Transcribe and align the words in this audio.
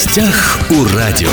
гостях 0.00 0.58
у 0.70 0.96
радио. 0.96 1.28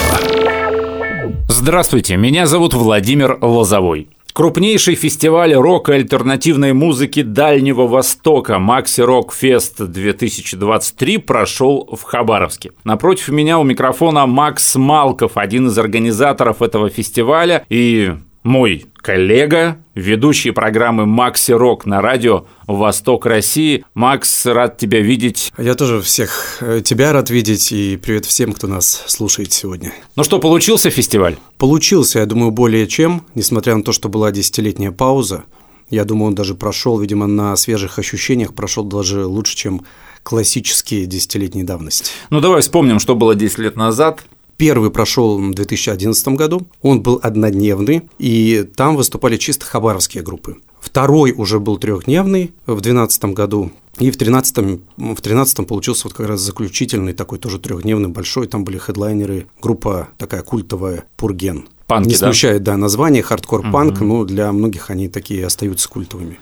Здравствуйте, 1.47 2.17
меня 2.17 2.47
зовут 2.47 2.73
Владимир 2.73 3.37
Лозовой. 3.41 4.09
Крупнейший 4.33 4.95
фестиваль 4.95 5.53
рока 5.53 5.93
и 5.93 5.95
альтернативной 5.95 6.73
музыки 6.73 7.21
Дальнего 7.21 7.87
Востока 7.87 8.59
Макси 8.59 8.99
Рок 8.99 9.33
Фест 9.33 9.81
2023 9.81 11.17
прошел 11.17 11.87
в 11.89 12.03
Хабаровске. 12.03 12.71
Напротив 12.83 13.29
меня 13.29 13.57
у 13.57 13.63
микрофона 13.63 14.25
Макс 14.25 14.75
Малков, 14.75 15.37
один 15.37 15.67
из 15.67 15.77
организаторов 15.79 16.61
этого 16.61 16.89
фестиваля 16.89 17.65
и 17.69 18.15
мой 18.47 18.85
коллега, 18.95 19.77
ведущий 19.93 20.51
программы 20.51 21.05
«Макси 21.05 21.51
Рок» 21.51 21.85
на 21.85 22.01
радио 22.01 22.45
«Восток 22.65 23.25
России». 23.25 23.83
Макс, 23.93 24.45
рад 24.45 24.77
тебя 24.77 25.01
видеть. 25.01 25.51
Я 25.57 25.75
тоже 25.75 26.01
всех 26.01 26.59
э, 26.61 26.81
тебя 26.81 27.11
рад 27.11 27.29
видеть 27.29 27.73
и 27.73 27.97
привет 27.97 28.25
всем, 28.25 28.53
кто 28.53 28.67
нас 28.67 29.03
слушает 29.07 29.51
сегодня. 29.51 29.93
Ну 30.15 30.23
что, 30.23 30.39
получился 30.39 30.89
фестиваль? 30.89 31.35
Получился, 31.57 32.19
я 32.19 32.25
думаю, 32.25 32.51
более 32.51 32.87
чем, 32.87 33.25
несмотря 33.35 33.75
на 33.75 33.83
то, 33.83 33.91
что 33.91 34.07
была 34.07 34.31
десятилетняя 34.31 34.91
пауза. 34.91 35.43
Я 35.89 36.05
думаю, 36.05 36.29
он 36.29 36.35
даже 36.35 36.55
прошел, 36.55 36.97
видимо, 36.99 37.27
на 37.27 37.53
свежих 37.57 37.99
ощущениях, 37.99 38.53
прошел 38.53 38.85
даже 38.85 39.25
лучше, 39.25 39.57
чем 39.57 39.81
классические 40.23 41.05
десятилетние 41.05 41.65
давности. 41.65 42.11
Ну 42.29 42.39
давай 42.39 42.61
вспомним, 42.61 42.99
что 42.99 43.13
было 43.13 43.35
10 43.35 43.57
лет 43.59 43.75
назад. 43.75 44.23
Первый 44.57 44.89
прошел 44.89 45.37
в 45.39 45.53
2011 45.53 46.27
году, 46.29 46.67
он 46.81 47.01
был 47.01 47.19
однодневный, 47.21 48.09
и 48.17 48.67
там 48.75 48.95
выступали 48.95 49.37
чисто 49.37 49.65
хабаровские 49.65 50.23
группы. 50.23 50.57
Второй 50.79 51.31
уже 51.31 51.59
был 51.59 51.77
трехдневный 51.77 52.53
в 52.65 52.81
2012 52.81 53.25
году, 53.25 53.71
и 53.99 54.09
в 54.09 54.17
13 54.17 54.79
в 54.97 55.21
13 55.21 55.67
получился 55.67 56.07
вот 56.07 56.13
как 56.13 56.27
раз 56.27 56.41
заключительный 56.41 57.13
такой 57.13 57.39
тоже 57.39 57.59
трехдневный 57.59 58.09
большой, 58.09 58.47
там 58.47 58.63
были 58.63 58.77
хедлайнеры, 58.77 59.47
группа 59.61 60.09
такая 60.17 60.41
культовая 60.41 61.05
«Пурген». 61.17 61.67
Панки, 61.85 62.09
Не 62.09 62.13
да? 62.15 62.19
смущает, 62.19 62.63
да, 62.63 62.75
название 62.77 63.23
хардкор-панк, 63.23 64.01
но 64.01 64.25
для 64.25 64.51
многих 64.51 64.89
они 64.89 65.07
такие 65.07 65.45
остаются 65.45 65.87
культовыми. 65.87 66.39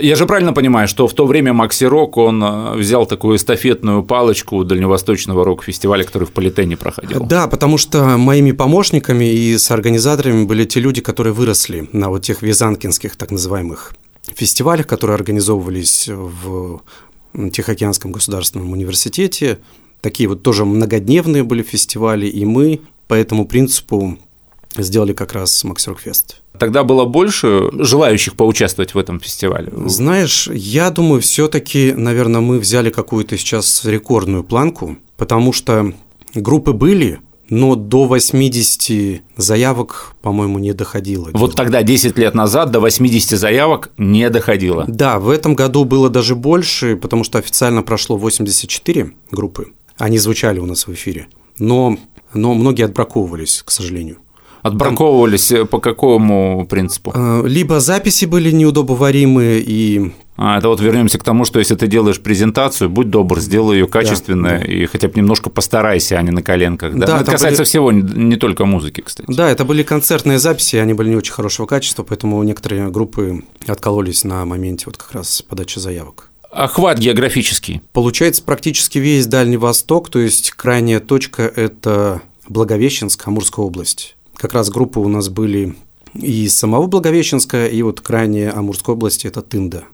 Я 0.00 0.16
же 0.16 0.26
правильно 0.26 0.52
понимаю, 0.52 0.88
что 0.88 1.06
в 1.06 1.14
то 1.14 1.26
время 1.26 1.52
Maxi 1.52 1.84
Rock, 1.84 2.16
он 2.16 2.42
э, 2.42 2.76
взял 2.76 3.06
такую 3.06 3.36
эстафетную 3.36 4.02
палочку 4.02 4.64
дальневосточного 4.64 5.44
рок-фестиваля, 5.44 6.04
который 6.04 6.24
в 6.24 6.32
Политене 6.32 6.76
проходил. 6.76 7.24
Да, 7.24 7.46
потому 7.46 7.78
что 7.78 8.16
моими 8.16 8.52
помощниками 8.52 9.24
и 9.24 9.56
с 9.56 9.70
организаторами 9.70 10.44
были 10.44 10.64
те 10.64 10.80
люди, 10.80 11.00
которые 11.00 11.32
выросли 11.32 11.88
на 11.92 12.08
вот 12.08 12.22
тех 12.22 12.42
визанкинских 12.42 13.16
так 13.16 13.30
называемых 13.30 13.94
фестивалях, 14.34 14.86
которые 14.86 15.14
организовывались 15.14 16.08
в 16.08 16.80
Тихоокеанском 17.52 18.12
государственном 18.12 18.72
университете. 18.72 19.58
Такие 20.00 20.28
вот 20.28 20.42
тоже 20.42 20.64
многодневные 20.64 21.44
были 21.44 21.62
фестивали, 21.62 22.26
и 22.26 22.44
мы 22.44 22.80
по 23.08 23.14
этому 23.14 23.46
принципу 23.46 24.18
сделали 24.82 25.12
как 25.12 25.32
раз 25.32 25.64
Макс 25.64 25.86
Рок 25.86 26.00
Фест. 26.00 26.42
Тогда 26.58 26.84
было 26.84 27.04
больше 27.04 27.70
желающих 27.72 28.34
поучаствовать 28.34 28.94
в 28.94 28.98
этом 28.98 29.20
фестивале? 29.20 29.72
Знаешь, 29.86 30.48
я 30.48 30.90
думаю, 30.90 31.20
все-таки, 31.20 31.92
наверное, 31.92 32.40
мы 32.40 32.58
взяли 32.58 32.90
какую-то 32.90 33.36
сейчас 33.36 33.84
рекордную 33.84 34.44
планку, 34.44 34.96
потому 35.16 35.52
что 35.52 35.92
группы 36.34 36.72
были, 36.72 37.20
но 37.48 37.76
до 37.76 38.06
80 38.06 39.22
заявок, 39.36 40.14
по-моему, 40.22 40.58
не 40.58 40.72
доходило. 40.72 41.30
Вот 41.32 41.54
тогда, 41.54 41.82
10 41.82 42.18
лет 42.18 42.34
назад, 42.34 42.70
до 42.70 42.80
80 42.80 43.38
заявок 43.38 43.90
не 43.98 44.28
доходило. 44.30 44.84
Да, 44.88 45.18
в 45.18 45.30
этом 45.30 45.54
году 45.54 45.84
было 45.84 46.10
даже 46.10 46.34
больше, 46.34 46.96
потому 46.96 47.24
что 47.24 47.38
официально 47.38 47.82
прошло 47.82 48.16
84 48.16 49.12
группы. 49.30 49.68
Они 49.96 50.18
звучали 50.18 50.58
у 50.58 50.66
нас 50.66 50.86
в 50.86 50.92
эфире. 50.92 51.28
Но, 51.58 51.96
но 52.34 52.54
многие 52.54 52.84
отбраковывались, 52.84 53.62
к 53.64 53.70
сожалению. 53.70 54.18
Отбраковывались 54.66 55.48
Там, 55.48 55.66
по 55.66 55.78
какому 55.78 56.66
принципу? 56.68 57.14
Либо 57.44 57.80
записи 57.80 58.24
были 58.24 58.50
неудобоваримые 58.50 59.60
и 59.60 60.12
а, 60.38 60.58
это 60.58 60.68
вот 60.68 60.80
вернемся 60.80 61.18
к 61.18 61.24
тому, 61.24 61.44
что 61.44 61.58
если 61.58 61.74
ты 61.76 61.86
делаешь 61.86 62.20
презентацию, 62.20 62.90
будь 62.90 63.08
добр, 63.08 63.40
сделай 63.40 63.78
ее 63.78 63.88
качественно 63.88 64.50
да, 64.50 64.58
да. 64.58 64.64
и 64.64 64.84
хотя 64.84 65.08
бы 65.08 65.14
немножко 65.16 65.48
постарайся, 65.48 66.18
а 66.18 66.22
не 66.22 66.30
на 66.30 66.42
коленках. 66.42 66.94
Да? 66.94 67.06
да 67.06 67.20
это 67.20 67.32
касается 67.32 67.62
были... 67.62 67.68
всего, 67.68 67.92
не 67.92 68.36
только 68.36 68.66
музыки, 68.66 69.00
кстати. 69.00 69.32
Да, 69.32 69.50
это 69.50 69.64
были 69.64 69.82
концертные 69.82 70.38
записи, 70.38 70.76
они 70.76 70.92
были 70.92 71.08
не 71.10 71.16
очень 71.16 71.32
хорошего 71.32 71.66
качества, 71.66 72.02
поэтому 72.02 72.42
некоторые 72.42 72.90
группы 72.90 73.44
откололись 73.66 74.24
на 74.24 74.44
моменте 74.44 74.84
вот 74.86 74.98
как 74.98 75.12
раз 75.12 75.40
подачи 75.40 75.78
заявок. 75.78 76.28
Охват 76.50 76.98
географический. 76.98 77.82
Получается 77.92 78.42
практически 78.42 78.98
весь 78.98 79.26
Дальний 79.26 79.56
Восток, 79.56 80.10
то 80.10 80.18
есть 80.18 80.50
крайняя 80.50 81.00
точка– 81.00 81.42
это 81.56 82.22
Благовещенск, 82.48 83.26
Амурская 83.26 83.64
область 83.64 84.15
как 84.36 84.52
раз 84.52 84.70
группы 84.70 85.00
у 85.00 85.08
нас 85.08 85.28
были 85.28 85.74
и 86.14 86.44
из 86.44 86.56
самого 86.56 86.86
Благовещенска, 86.86 87.66
и 87.66 87.82
вот 87.82 88.00
крайне 88.00 88.50
Амурской 88.50 88.94
области– 88.94 89.26
это 89.28 89.42
Тында. 89.42 89.84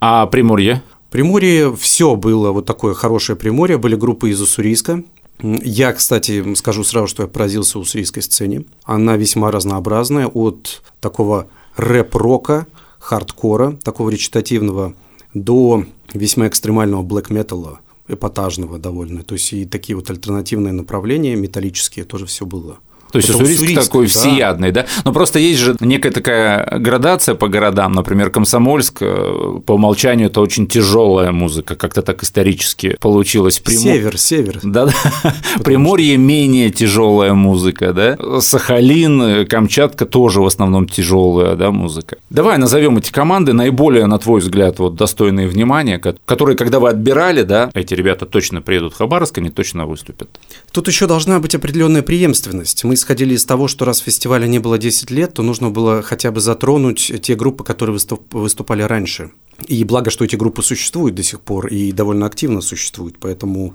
А 0.00 0.26
Приморье? 0.26 0.82
Приморье 1.10 1.74
все 1.76 2.16
было 2.16 2.52
вот 2.52 2.66
такое 2.66 2.94
хорошее 2.94 3.36
Приморье, 3.36 3.78
были 3.78 3.96
группы 3.96 4.30
из 4.30 4.40
Уссурийска. 4.40 5.02
Я, 5.42 5.92
кстати, 5.92 6.54
скажу 6.54 6.84
сразу, 6.84 7.06
что 7.06 7.22
я 7.22 7.28
поразился 7.28 7.78
уссурийской 7.78 8.22
сцене. 8.22 8.64
Она 8.84 9.16
весьма 9.16 9.50
разнообразная, 9.50 10.26
от 10.26 10.82
такого 11.00 11.48
рэп-рока, 11.76 12.66
хардкора, 12.98 13.78
такого 13.82 14.10
речитативного, 14.10 14.94
до 15.32 15.86
весьма 16.12 16.48
экстремального 16.48 17.02
блэк-металла, 17.02 17.80
эпатажного 18.06 18.78
довольно. 18.78 19.22
То 19.22 19.34
есть 19.34 19.52
и 19.54 19.64
такие 19.64 19.96
вот 19.96 20.10
альтернативные 20.10 20.72
направления 20.72 21.36
металлические 21.36 22.04
тоже 22.04 22.26
все 22.26 22.44
было. 22.44 22.78
То 23.10 23.18
есть 23.18 23.30
Уссурийск, 23.30 23.62
Уссурийск 23.62 23.82
такой 23.82 24.06
да. 24.06 24.10
всеядный, 24.12 24.72
да? 24.72 24.86
Но 25.04 25.12
просто 25.12 25.38
есть 25.38 25.60
же 25.60 25.76
некая 25.80 26.10
такая 26.10 26.78
градация 26.78 27.34
по 27.34 27.48
городам. 27.48 27.92
Например, 27.92 28.30
Комсомольск 28.30 28.98
э, 29.00 29.60
по 29.64 29.72
умолчанию 29.72 30.28
это 30.28 30.40
очень 30.40 30.66
тяжелая 30.66 31.32
музыка, 31.32 31.74
как-то 31.74 32.02
так 32.02 32.22
исторически 32.22 32.96
получилось. 33.00 33.58
Примор... 33.58 33.82
Север, 33.82 34.18
север. 34.18 34.60
Да, 34.62 34.86
да. 34.86 35.34
Приморье 35.64 36.14
что... 36.14 36.20
менее 36.20 36.70
тяжелая 36.70 37.34
музыка, 37.34 37.92
да? 37.92 38.40
Сахалин, 38.40 39.46
Камчатка 39.46 40.06
тоже 40.06 40.40
в 40.40 40.46
основном 40.46 40.88
тяжелая, 40.88 41.56
да, 41.56 41.70
музыка. 41.70 42.16
Давай 42.30 42.58
назовем 42.58 42.98
эти 42.98 43.10
команды 43.10 43.52
наиболее, 43.52 44.06
на 44.06 44.18
твой 44.18 44.40
взгляд, 44.40 44.78
вот 44.78 44.94
достойные 44.94 45.48
внимания, 45.48 45.98
которые, 45.98 46.56
когда 46.56 46.78
вы 46.78 46.88
отбирали, 46.90 47.42
да, 47.42 47.70
эти 47.74 47.94
ребята 47.94 48.26
точно 48.26 48.62
приедут 48.62 48.94
в 48.94 48.98
Хабаровск, 48.98 49.38
они 49.38 49.50
точно 49.50 49.86
выступят. 49.86 50.28
Тут 50.72 50.88
еще 50.88 51.06
должна 51.06 51.40
быть 51.40 51.54
определенная 51.54 52.02
преемственность. 52.02 52.84
Мы 52.84 52.96
исходили 53.00 53.34
из 53.34 53.44
того, 53.44 53.66
что 53.66 53.84
раз 53.84 53.98
фестиваля 53.98 54.46
не 54.46 54.58
было 54.58 54.78
10 54.78 55.10
лет, 55.10 55.34
то 55.34 55.42
нужно 55.42 55.70
было 55.70 56.02
хотя 56.02 56.30
бы 56.30 56.40
затронуть 56.40 57.12
те 57.22 57.34
группы, 57.34 57.64
которые 57.64 57.98
выступали 58.30 58.82
раньше. 58.82 59.30
И 59.66 59.82
благо, 59.84 60.10
что 60.10 60.24
эти 60.24 60.36
группы 60.36 60.62
существуют 60.62 61.16
до 61.16 61.22
сих 61.22 61.40
пор 61.40 61.66
и 61.66 61.92
довольно 61.92 62.26
активно 62.26 62.60
существуют, 62.60 63.16
поэтому 63.18 63.74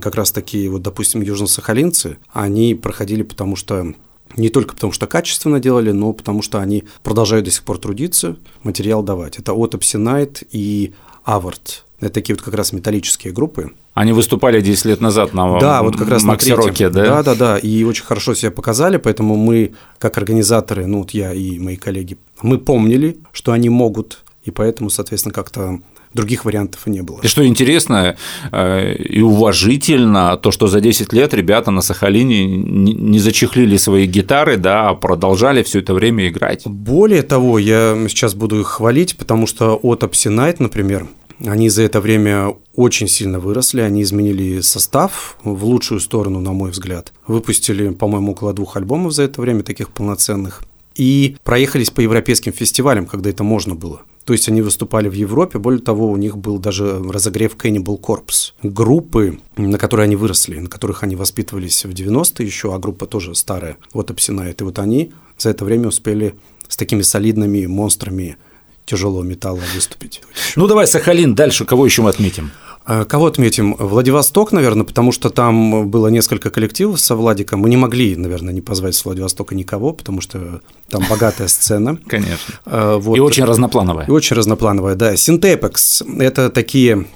как 0.00 0.14
раз 0.14 0.32
такие 0.32 0.70
вот, 0.70 0.82
допустим, 0.82 1.22
южно-сахалинцы, 1.22 2.18
они 2.32 2.74
проходили 2.74 3.22
потому 3.22 3.56
что 3.56 3.94
не 4.36 4.48
только 4.48 4.74
потому, 4.74 4.92
что 4.92 5.06
качественно 5.06 5.58
делали, 5.58 5.90
но 5.90 6.12
потому 6.12 6.42
что 6.42 6.60
они 6.60 6.84
продолжают 7.02 7.46
до 7.46 7.50
сих 7.50 7.64
пор 7.64 7.78
трудиться, 7.78 8.36
материал 8.62 9.02
давать. 9.02 9.38
Это 9.38 9.52
Autopsy 9.52 9.98
Night 9.98 10.46
и 10.52 10.92
Авард. 11.24 11.84
Это 11.98 12.10
такие 12.12 12.36
вот 12.36 12.42
как 12.44 12.54
раз 12.54 12.72
металлические 12.72 13.32
группы. 13.32 13.72
Они 13.94 14.12
выступали 14.12 14.60
10 14.60 14.84
лет 14.84 15.00
назад 15.00 15.34
на 15.34 15.58
да, 15.58 15.82
вот 15.82 15.96
как 15.96 16.08
раз 16.08 16.22
Макси 16.22 16.52
Роке, 16.52 16.90
да? 16.90 17.04
Да, 17.04 17.22
да, 17.22 17.34
да, 17.34 17.58
и 17.58 17.82
очень 17.82 18.04
хорошо 18.04 18.34
себя 18.34 18.50
показали, 18.50 18.98
поэтому 18.98 19.36
мы, 19.36 19.72
как 19.98 20.16
организаторы, 20.16 20.86
ну 20.86 20.98
вот 20.98 21.10
я 21.10 21.32
и 21.32 21.58
мои 21.58 21.76
коллеги, 21.76 22.16
мы 22.40 22.58
помнили, 22.58 23.18
что 23.32 23.52
они 23.52 23.68
могут, 23.68 24.24
и 24.44 24.50
поэтому, 24.50 24.90
соответственно, 24.90 25.34
как-то 25.34 25.80
других 26.14 26.44
вариантов 26.44 26.86
и 26.86 26.90
не 26.90 27.02
было. 27.02 27.20
И 27.22 27.28
что 27.28 27.46
интересно 27.46 28.16
э, 28.50 28.94
и 28.94 29.20
уважительно, 29.20 30.36
то, 30.36 30.50
что 30.50 30.66
за 30.66 30.80
10 30.80 31.12
лет 31.12 31.34
ребята 31.34 31.70
на 31.70 31.82
Сахалине 31.82 32.46
не 32.46 33.18
зачехлили 33.18 33.76
свои 33.76 34.06
гитары, 34.06 34.56
да, 34.56 34.90
а 34.90 34.94
продолжали 34.94 35.62
все 35.62 35.80
это 35.80 35.94
время 35.94 36.28
играть. 36.28 36.66
Более 36.66 37.22
того, 37.22 37.58
я 37.58 37.96
сейчас 38.08 38.34
буду 38.34 38.60
их 38.60 38.66
хвалить, 38.66 39.16
потому 39.16 39.46
что 39.46 39.78
от 39.82 40.02
Night, 40.02 40.56
например, 40.58 41.06
они 41.44 41.68
за 41.68 41.82
это 41.82 42.00
время 42.00 42.54
очень 42.74 43.08
сильно 43.08 43.40
выросли, 43.40 43.80
они 43.80 44.02
изменили 44.02 44.60
состав 44.60 45.36
в 45.42 45.64
лучшую 45.64 46.00
сторону, 46.00 46.40
на 46.40 46.52
мой 46.52 46.70
взгляд. 46.70 47.12
Выпустили, 47.26 47.90
по-моему, 47.90 48.32
около 48.32 48.52
двух 48.52 48.76
альбомов 48.76 49.12
за 49.12 49.24
это 49.24 49.40
время, 49.40 49.62
таких 49.62 49.90
полноценных. 49.90 50.62
И 50.94 51.36
проехались 51.44 51.90
по 51.90 52.00
европейским 52.00 52.52
фестивалям, 52.52 53.06
когда 53.06 53.30
это 53.30 53.44
можно 53.44 53.74
было. 53.74 54.02
То 54.24 54.34
есть 54.34 54.48
они 54.48 54.60
выступали 54.60 55.08
в 55.08 55.14
Европе, 55.14 55.58
более 55.58 55.80
того, 55.80 56.10
у 56.10 56.16
них 56.16 56.36
был 56.36 56.58
даже 56.58 57.02
разогрев 57.02 57.56
Cannibal 57.56 57.98
Corpse. 57.98 58.52
Группы, 58.62 59.38
на 59.56 59.78
которые 59.78 60.04
они 60.04 60.16
выросли, 60.16 60.58
на 60.58 60.68
которых 60.68 61.02
они 61.02 61.16
воспитывались 61.16 61.84
в 61.84 61.90
90-е 61.90 62.46
еще, 62.46 62.74
а 62.74 62.78
группа 62.78 63.06
тоже 63.06 63.34
старая, 63.34 63.76
вот 63.92 64.10
Обсинает. 64.10 64.60
И 64.60 64.64
вот 64.64 64.78
они 64.78 65.12
за 65.38 65.50
это 65.50 65.64
время 65.64 65.88
успели 65.88 66.34
с 66.68 66.76
такими 66.76 67.02
солидными 67.02 67.64
монстрами 67.66 68.36
тяжелого 68.84 69.22
металла 69.22 69.60
выступить. 69.74 70.22
Ну 70.56 70.66
давай 70.66 70.86
Сахалин, 70.86 71.34
дальше 71.34 71.64
кого 71.64 71.84
еще 71.84 72.02
мы 72.02 72.10
отметим? 72.10 72.50
А 72.84 73.04
Кого 73.04 73.26
отметим? 73.26 73.76
Владивосток, 73.78 74.52
наверное, 74.52 74.84
потому 74.84 75.12
что 75.12 75.30
там 75.30 75.88
было 75.88 76.08
несколько 76.08 76.50
коллективов 76.50 77.00
со 77.00 77.14
Владиком. 77.14 77.60
Мы 77.60 77.68
не 77.68 77.76
могли, 77.76 78.16
наверное, 78.16 78.52
не 78.52 78.62
позвать 78.62 78.94
с 78.94 79.04
Владивостока 79.04 79.54
никого, 79.54 79.92
потому 79.92 80.20
что 80.20 80.60
там 80.88 81.04
богатая 81.08 81.48
сцена. 81.48 81.98
Конечно. 82.06 82.54
А, 82.64 82.96
вот. 82.98 83.16
И 83.16 83.20
очень 83.20 83.44
разноплановая. 83.44 84.06
И 84.06 84.10
очень 84.10 84.34
разноплановая, 84.34 84.96
да. 84.96 85.14
Синтепекс– 85.16 86.02
это 86.18 86.50
такие 86.50 87.06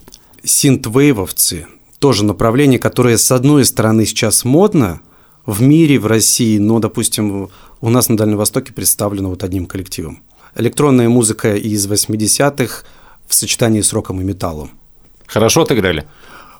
синтвейвовцы, 0.45 1.67
тоже 1.99 2.25
направление, 2.25 2.79
которое, 2.79 3.17
с 3.17 3.33
одной 3.33 3.65
стороны, 3.65 4.05
сейчас 4.05 4.45
модно 4.45 5.01
в 5.47 5.63
мире, 5.63 5.99
в 5.99 6.07
России, 6.07 6.59
но, 6.59 6.79
допустим, 6.79 7.49
у 7.81 7.91
нас 7.91 8.09
на 8.09 8.17
Дальнем 8.17 8.37
Востоке 8.37 8.73
представлено 8.73 9.31
вот 9.31 9.43
одним 9.43 9.67
коллективом. 9.67 10.23
Электронная 10.57 11.09
музыка 11.09 11.57
из 11.57 11.87
80-х 11.87 12.85
в 13.27 13.35
сочетании 13.35 13.81
с 13.81 13.93
роком 13.93 14.21
и 14.21 14.25
металлом. 14.25 14.71
Хорошо 15.27 15.63
отыграли? 15.63 16.05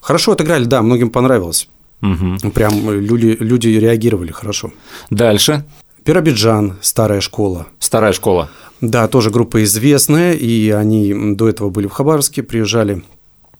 Хорошо 0.01 0.33
отыграли, 0.33 0.65
да, 0.65 0.83
многим 0.83 1.11
понравилось. 1.11 1.69
Угу. 2.03 2.51
Прям 2.51 2.91
люди, 2.91 3.37
люди 3.41 3.69
реагировали 3.69 4.33
хорошо. 4.33 4.73
Дальше. 5.11 5.65
Пиробиджан, 6.05 6.77
старая 6.83 7.21
школа. 7.21 7.67
Старая 7.79 8.13
школа. 8.13 8.51
Да, 8.81 9.09
тоже 9.09 9.31
группа 9.31 9.63
известная, 9.65 10.35
и 10.35 10.71
они 10.71 11.35
до 11.35 11.49
этого 11.49 11.71
были 11.71 11.87
в 11.87 11.93
Хабаровске, 11.93 12.43
приезжали. 12.43 13.03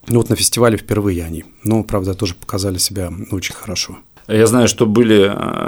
Вот 0.09 0.29
на 0.29 0.37
фестивале 0.37 0.77
впервые 0.77 1.25
они. 1.25 1.45
Но, 1.63 1.83
правда, 1.83 2.13
тоже 2.13 2.35
показали 2.35 2.77
себя 2.77 3.11
очень 3.31 3.55
хорошо. 3.55 3.97
Я 4.29 4.47
знаю, 4.47 4.69
что 4.69 4.87
были 4.87 5.31
э, 5.35 5.67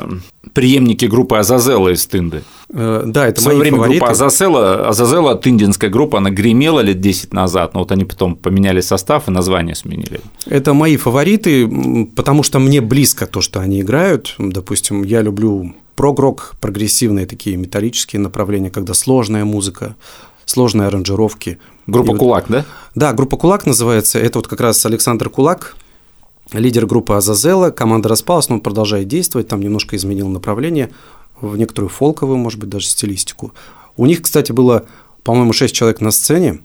преемники 0.54 1.04
группы 1.04 1.36
Азазела 1.36 1.90
из 1.90 2.06
Тынды. 2.06 2.42
Э, 2.70 3.02
да, 3.06 3.26
это 3.28 3.40
В 3.40 3.44
свое 3.44 3.58
время 3.58 3.76
фавориты. 3.76 3.98
группа 3.98 4.12
Азазела, 4.12 4.88
Азазела, 4.88 5.34
тындинская 5.34 5.90
группа, 5.90 6.18
она 6.18 6.30
гремела 6.30 6.80
лет 6.80 7.00
10 7.00 7.32
назад, 7.34 7.74
но 7.74 7.80
вот 7.80 7.92
они 7.92 8.04
потом 8.04 8.34
поменяли 8.36 8.80
состав 8.80 9.28
и 9.28 9.30
название 9.30 9.74
сменили. 9.74 10.20
Это 10.46 10.72
мои 10.72 10.96
фавориты, 10.96 11.68
потому 12.16 12.42
что 12.42 12.58
мне 12.58 12.80
близко 12.80 13.26
то, 13.26 13.40
что 13.42 13.60
они 13.60 13.80
играют. 13.82 14.34
Допустим, 14.38 15.02
я 15.02 15.20
люблю 15.20 15.74
прогрок, 15.94 16.54
прогрессивные 16.60 17.26
такие 17.26 17.56
металлические 17.56 18.20
направления, 18.20 18.70
когда 18.70 18.94
сложная 18.94 19.44
музыка, 19.44 19.96
сложные 20.46 20.88
аранжировки. 20.88 21.58
Группа 21.86 22.06
И 22.06 22.10
вот- 22.12 22.18
Кулак, 22.18 22.44
да? 22.48 22.64
Да, 22.94 23.12
группа 23.12 23.36
Кулак 23.36 23.66
называется. 23.66 24.18
Это 24.18 24.38
вот 24.38 24.48
как 24.48 24.60
раз 24.60 24.84
Александр 24.86 25.28
Кулак, 25.30 25.76
лидер 26.52 26.86
группы 26.86 27.14
Азазела. 27.14 27.70
Команда 27.70 28.08
распалась, 28.08 28.48
но 28.48 28.56
он 28.56 28.60
продолжает 28.60 29.08
действовать. 29.08 29.48
Там 29.48 29.60
немножко 29.60 29.96
изменил 29.96 30.28
направление 30.28 30.90
в 31.40 31.56
некоторую 31.56 31.90
фолковую, 31.90 32.38
может 32.38 32.58
быть, 32.58 32.68
даже 32.68 32.86
стилистику. 32.86 33.52
У 33.96 34.06
них, 34.06 34.22
кстати, 34.22 34.52
было, 34.52 34.84
по-моему, 35.22 35.52
6 35.52 35.74
человек 35.74 36.00
на 36.00 36.10
сцене. 36.10 36.60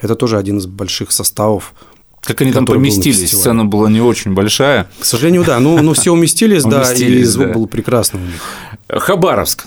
Это 0.00 0.14
тоже 0.14 0.38
один 0.38 0.58
из 0.58 0.66
больших 0.66 1.12
составов. 1.12 1.74
Как 2.20 2.40
они 2.40 2.52
там 2.52 2.64
поместились? 2.66 3.30
Сцена 3.30 3.64
была 3.64 3.90
не 3.90 4.00
очень 4.00 4.32
большая. 4.32 4.88
К 4.98 5.04
сожалению, 5.04 5.44
да. 5.44 5.60
Ну, 5.60 5.80
ну 5.82 5.92
все 5.92 6.12
уместились, 6.12 6.64
да, 6.64 6.92
и 6.92 7.22
звук 7.24 7.52
был 7.52 7.66
прекрасный 7.66 8.20
у 8.20 8.24
них. 8.24 8.40
Хабаровск. 8.88 9.66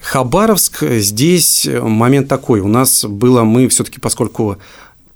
Хабаровск, 0.00 0.82
здесь 0.82 1.66
момент 1.66 2.28
такой. 2.28 2.60
У 2.60 2.68
нас 2.68 3.04
было, 3.04 3.42
мы 3.42 3.66
все-таки, 3.68 3.98
поскольку 3.98 4.58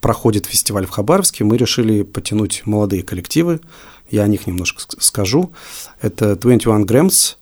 проходит 0.00 0.46
фестиваль 0.46 0.86
в 0.86 0.90
Хабаровске, 0.90 1.44
мы 1.44 1.56
решили 1.56 2.02
потянуть 2.02 2.62
молодые 2.64 3.02
коллективы. 3.02 3.60
Я 4.10 4.24
о 4.24 4.28
них 4.28 4.46
немножко 4.46 4.82
ск- 4.82 5.00
скажу. 5.00 5.52
Это 6.00 6.36
21 6.36 6.84
Grams, 6.84 7.36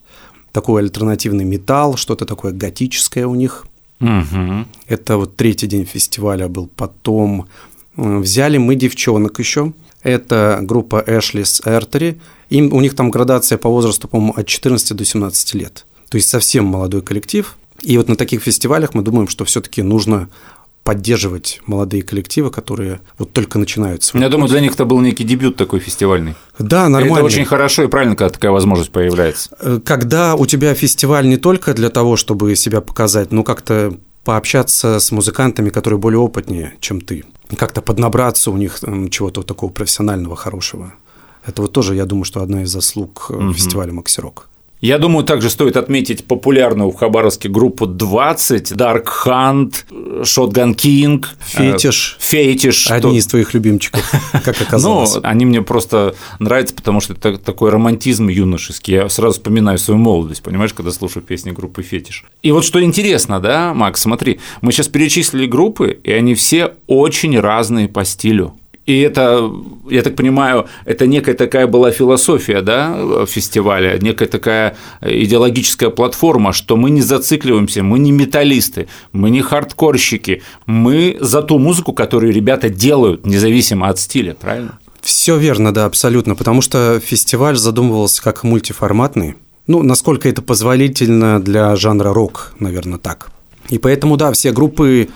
такой 0.53 0.83
альтернативный 0.83 1.45
металл, 1.45 1.97
что-то 1.97 2.27
такое 2.27 2.53
готическое 2.53 3.27
у 3.27 3.35
них. 3.35 3.67
Мгм. 4.01 4.69
Это 4.87 5.17
вот 5.17 5.37
третий 5.37 5.67
день 5.67 5.85
фестиваля 5.85 6.49
был. 6.49 6.69
Потом 6.77 7.49
э, 7.97 8.19
взяли 8.19 8.59
мы 8.59 8.75
девчонок 8.75 9.39
еще. 9.39 9.73
Это 10.03 10.61
группа 10.63 11.03
Ashley's 11.07 11.63
Artery. 11.65 12.19
Им, 12.51 12.73
у 12.73 12.81
них 12.81 12.95
там 12.95 13.11
градация 13.11 13.59
по 13.59 13.69
возрасту, 13.69 14.09
по-моему, 14.09 14.35
от 14.37 14.47
14 14.47 14.97
до 14.97 15.05
17 15.05 15.55
лет. 15.55 15.87
То 16.09 16.17
есть 16.17 16.29
совсем 16.29 16.65
молодой 16.65 17.03
коллектив. 17.03 17.57
И 17.83 17.97
вот 17.97 18.09
на 18.09 18.17
таких 18.17 18.43
фестивалях 18.43 18.95
мы 18.95 19.03
думаем, 19.03 19.29
что 19.29 19.45
все-таки 19.45 19.83
нужно 19.83 20.29
поддерживать 20.89 21.61
молодые 21.67 22.03
коллективы, 22.03 22.51
которые 22.51 23.01
вот 23.19 23.35
только 23.35 23.59
начинают 23.59 24.03
свой 24.05 24.23
Я 24.23 24.31
думаю, 24.31 24.49
для 24.49 24.61
них 24.61 24.73
это 24.73 24.87
был 24.87 25.01
некий 25.01 25.23
дебют 25.23 25.55
такой 25.57 25.81
фестивальный. 25.81 26.35
Да, 26.59 26.89
нормально. 26.89 27.17
Это 27.17 27.25
очень 27.27 27.45
хорошо 27.45 27.83
и 27.83 27.89
правильно, 27.89 28.17
когда 28.17 28.33
такая 28.33 28.53
возможность 28.53 28.91
появляется. 28.91 29.55
Э, 29.61 29.81
Когда 29.85 30.35
у 30.35 30.47
тебя 30.47 30.73
фестиваль 30.73 31.29
не 31.29 31.37
только 31.37 31.75
для 31.75 31.91
того, 31.91 32.17
чтобы 32.17 32.57
себя 32.57 32.81
показать, 32.81 33.33
но 33.33 33.45
как-то 33.45 33.99
пообщаться 34.25 34.99
с 34.99 35.13
музыкантами, 35.13 35.69
которые 35.69 36.01
более 36.01 36.21
опытнее, 36.21 36.73
чем 36.81 37.03
ты, 37.03 37.27
как-то 37.59 37.83
поднабраться 37.83 38.51
у 38.51 38.57
них 38.57 38.81
чего-то 39.11 39.43
такого 39.43 39.71
профессионального, 39.71 40.37
хорошего. 40.37 40.95
Это 41.45 41.61
вот 41.61 41.75
тоже, 41.75 41.97
я 41.97 42.07
думаю, 42.07 42.25
что 42.25 42.41
одна 42.41 42.63
из 42.63 42.71
заслуг 42.71 43.27
э, 43.29 43.53
фестиваля 43.53 43.93
Максирок. 43.93 44.48
Я 44.81 44.99
думаю, 44.99 45.25
также 45.25 45.51
стоит 45.51 45.77
отметить 45.77 46.25
популярную 46.25 46.91
в 46.91 46.95
Хабаровске 46.95 47.49
группу 47.49 47.87
20, 47.87 48.73
Dark 48.73 49.07
Hunt, 49.25 49.85
Shotgun 50.23 50.77
King, 50.77 51.25
Фетиш. 51.45 52.17
э, 52.21 52.25
Фетиш. 52.25 52.89
Одни 52.91 53.11
что- 53.11 53.19
из 53.19 53.27
твоих 53.27 53.55
любимчиков, 53.55 54.09
как 54.45 54.61
оказалось. 54.63 55.17
Ну, 55.17 55.21
они 55.25 55.47
мне 55.47 55.63
просто 55.63 56.15
нравятся, 56.39 56.75
потому 56.75 57.01
что 57.01 57.15
это 57.15 57.39
такой 57.39 57.71
романтизм 57.71 58.29
юношеский. 58.29 58.95
Я 58.95 59.09
сразу 59.09 59.35
вспоминаю 59.35 59.79
свою 59.79 59.99
молодость, 59.99 60.43
понимаешь, 60.43 60.73
когда 60.75 60.93
слушаю 60.93 61.25
песни 61.25 61.51
группы 61.51 61.83
Фетиш. 61.83 62.25
И 62.43 62.53
вот 62.53 62.65
что 62.65 62.81
интересно, 62.83 63.41
да, 63.41 63.75
Макс, 63.75 64.01
смотри, 64.01 64.39
мы 64.61 64.71
сейчас 64.71 64.87
перечислили 64.87 65.47
группы, 65.47 65.99
и 66.05 66.13
они 66.13 66.35
все 66.37 66.75
очень 66.87 67.39
разные 67.41 67.89
по 67.89 68.05
стилю. 68.05 68.55
И 68.89 69.01
это, 69.01 69.53
я 69.91 70.01
так 70.01 70.17
понимаю, 70.17 70.67
это 70.87 71.07
некая 71.07 71.35
такая 71.35 71.67
была 71.67 71.91
философия 71.91 72.63
да, 72.63 73.27
фестиваля, 73.27 73.99
некая 74.01 74.29
такая 74.29 74.79
идеологическая 75.03 75.91
платформа, 75.91 76.55
что 76.55 76.75
мы 76.79 76.89
не 76.89 77.03
зацикливаемся, 77.03 77.83
мы 77.83 77.99
не 77.99 78.13
металлисты, 78.13 78.89
мы 79.13 79.29
не 79.29 79.43
хардкорщики, 79.43 80.41
мы 80.65 81.19
за 81.21 81.43
ту 81.43 81.59
музыку, 81.59 81.93
которую 81.93 82.33
ребята 82.33 82.71
делают, 82.71 83.27
независимо 83.27 83.91
от 83.91 83.99
стиля, 83.99 84.35
правильно? 84.41 84.79
Все 85.03 85.37
верно, 85.37 85.75
да, 85.75 85.85
абсолютно, 85.85 86.35
потому 86.35 86.63
что 86.63 86.99
фестиваль 86.99 87.59
задумывался 87.59 88.23
как 88.23 88.43
мультиформатный. 88.43 89.35
Ну, 89.67 89.83
насколько 89.83 90.31
это 90.31 90.41
позволительно 90.41 91.43
для 91.43 91.77
жанра 91.77 92.15
рок, 92.15 92.55
наверное, 92.59 92.97
так. 92.97 93.31
И 93.69 93.77
поэтому, 93.77 94.17
да, 94.17 94.33
все 94.33 94.51
группы 94.51 95.11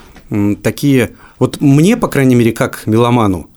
такие... 0.63 1.13
Вот 1.39 1.63
мне, 1.63 1.97
по 1.97 2.09
крайней 2.09 2.35
мере, 2.35 2.53
как 2.53 2.87
меломану, 2.87 3.49